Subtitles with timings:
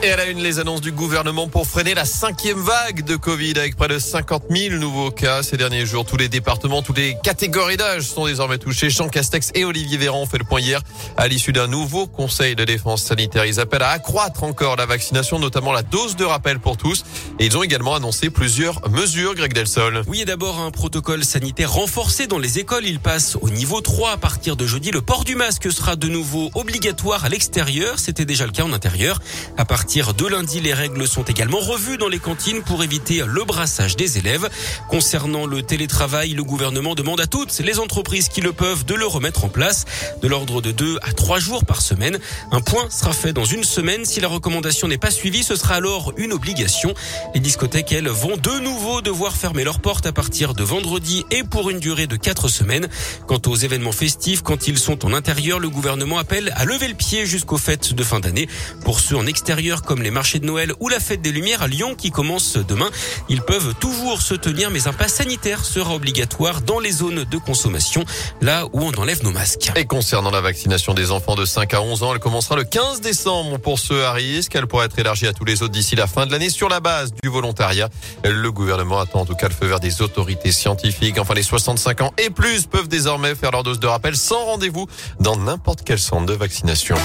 [0.00, 3.58] Et à la une, les annonces du gouvernement pour freiner la cinquième vague de Covid
[3.58, 6.04] avec près de 50 000 nouveaux cas ces derniers jours.
[6.04, 8.90] Tous les départements, toutes les catégories d'âge sont désormais touchés.
[8.90, 10.82] Jean Castex et Olivier Véran ont fait le point hier
[11.16, 13.44] à l'issue d'un nouveau conseil de défense sanitaire.
[13.44, 17.02] Ils appellent à accroître encore la vaccination, notamment la dose de rappel pour tous.
[17.40, 20.02] Et ils ont également annoncé plusieurs mesures, Greg Delsol.
[20.06, 22.86] Oui, et d'abord un protocole sanitaire renforcé dans les écoles.
[22.86, 24.92] Il passe au niveau 3 à partir de jeudi.
[24.92, 27.98] Le port du masque sera de nouveau obligatoire à l'extérieur.
[27.98, 29.20] C'était déjà le cas en intérieur.
[29.56, 33.22] À partir partir de lundi, les règles sont également revues dans les cantines pour éviter
[33.26, 34.50] le brassage des élèves.
[34.90, 39.06] Concernant le télétravail, le gouvernement demande à toutes les entreprises qui le peuvent de le
[39.06, 39.86] remettre en place,
[40.20, 42.18] de l'ordre de deux à trois jours par semaine.
[42.52, 44.04] Un point sera fait dans une semaine.
[44.04, 46.92] Si la recommandation n'est pas suivie, ce sera alors une obligation.
[47.32, 51.44] Les discothèques, elles, vont de nouveau devoir fermer leurs portes à partir de vendredi et
[51.44, 52.88] pour une durée de quatre semaines.
[53.26, 56.94] Quant aux événements festifs, quand ils sont en intérieur, le gouvernement appelle à lever le
[56.94, 58.50] pied jusqu'aux fêtes de fin d'année.
[58.84, 61.68] Pour ceux en extérieur, comme les marchés de Noël ou la fête des Lumières à
[61.68, 62.90] Lyon qui commence demain.
[63.28, 67.38] Ils peuvent toujours se tenir, mais un pass sanitaire sera obligatoire dans les zones de
[67.38, 68.04] consommation,
[68.40, 69.70] là où on enlève nos masques.
[69.76, 73.00] Et concernant la vaccination des enfants de 5 à 11 ans, elle commencera le 15
[73.00, 74.54] décembre pour ceux à risque.
[74.54, 76.80] Elle pourra être élargie à tous les autres d'ici la fin de l'année sur la
[76.80, 77.88] base du volontariat.
[78.24, 81.18] Le gouvernement attend en tout cas le feu vert des autorités scientifiques.
[81.18, 84.86] Enfin, les 65 ans et plus peuvent désormais faire leur dose de rappel sans rendez-vous
[85.20, 86.96] dans n'importe quel centre de vaccination.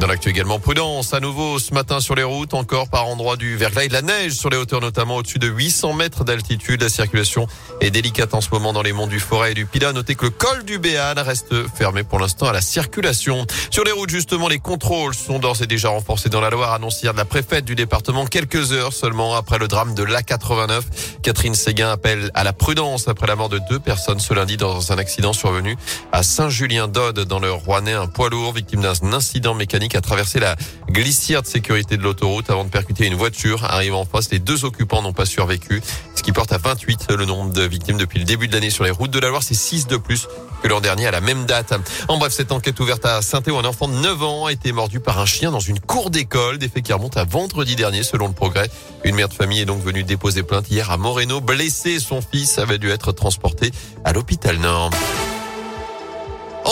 [0.00, 3.58] Dans l'actu également, prudence à nouveau ce matin sur les routes, encore par endroit du
[3.58, 6.80] verglas et de la neige sur les hauteurs notamment au-dessus de 800 mètres d'altitude.
[6.80, 7.46] La circulation
[7.82, 9.92] est délicate en ce moment dans les monts du Forêt et du Pilat.
[9.92, 13.46] Notez que le col du Béal reste fermé pour l'instant à la circulation.
[13.68, 17.06] Sur les routes justement, les contrôles sont d'ores et déjà renforcés dans la Loire, annoncé
[17.06, 20.80] de la préfète du département quelques heures seulement après le drame de l'A89.
[21.22, 24.92] Catherine Séguin appelle à la prudence après la mort de deux personnes ce lundi dans
[24.92, 25.76] un accident survenu
[26.10, 27.92] à Saint-Julien-d'Aude dans le Rouennais.
[27.92, 30.56] Un poids lourd victime d'un incident mécanique a traversé la
[30.88, 33.64] glissière de sécurité de l'autoroute avant de percuter une voiture.
[33.64, 35.82] Arrivant en face, les deux occupants n'ont pas survécu,
[36.14, 38.84] ce qui porte à 28 le nombre de victimes depuis le début de l'année sur
[38.84, 39.42] les routes de la Loire.
[39.42, 40.28] C'est 6 de plus
[40.62, 41.72] que l'an dernier à la même date.
[42.08, 44.72] En bref, cette enquête ouverte à saint où un enfant de 9 ans a été
[44.72, 46.58] mordu par un chien dans une cour d'école.
[46.58, 48.70] Des faits qui remontent à vendredi dernier, selon le progrès.
[49.04, 51.40] Une mère de famille est donc venue déposer plainte hier à Moreno.
[51.40, 53.70] Blessé, son fils avait dû être transporté
[54.04, 54.90] à l'hôpital Nord.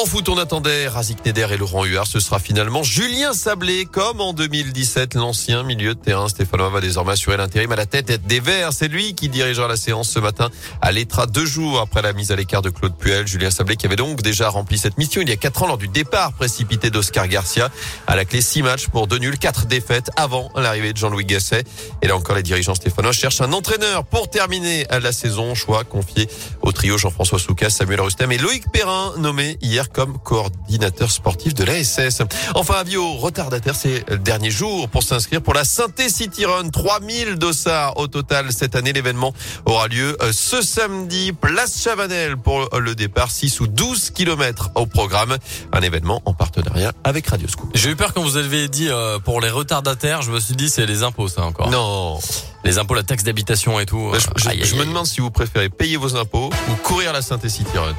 [0.00, 2.06] En foot, on attendait Razik Neder et Laurent Huard.
[2.06, 5.14] Ce sera finalement Julien Sablé, comme en 2017.
[5.14, 8.72] L'ancien milieu de terrain Stéphanois va désormais assurer l'intérim à la tête des Verts.
[8.72, 10.50] C'est lui qui dirigera la séance ce matin
[10.82, 13.26] à l'Etra, deux jours après la mise à l'écart de Claude Puel.
[13.26, 15.78] Julien Sablé qui avait donc déjà rempli cette mission il y a quatre ans lors
[15.78, 17.68] du départ précipité d'Oscar Garcia.
[18.06, 21.64] À la clé, six matchs pour deux nuls, quatre défaites avant l'arrivée de Jean-Louis Gasset.
[22.02, 25.56] Et là encore, les dirigeants stéphanois cherchent un entraîneur pour terminer la saison.
[25.56, 26.28] Choix confié
[26.62, 31.64] au trio Jean-François Soucas, Samuel Rustem et Loïc Perrin, nommé hier comme coordinateur sportif de
[31.64, 32.22] l'ASS.
[32.54, 36.68] Enfin, avis aux retardataires ces derniers jours pour s'inscrire pour la Synthé City Run.
[36.68, 38.92] 3000 dossards au total cette année.
[38.92, 39.32] L'événement
[39.66, 43.30] aura lieu euh, ce samedi, place Chavanel pour le départ.
[43.30, 45.36] 6 ou 12 kilomètres au programme.
[45.72, 47.70] Un événement en partenariat avec Radio Scoop.
[47.74, 50.22] J'ai eu peur quand vous avez dit euh, pour les retardataires.
[50.22, 51.70] Je me suis dit c'est les impôts ça encore.
[51.70, 52.18] Non.
[52.64, 54.12] Les impôts, la taxe d'habitation et tout.
[54.14, 57.78] Je, je, me demande si vous préférez payer vos impôts ou courir la Synthé City
[57.78, 57.94] Run.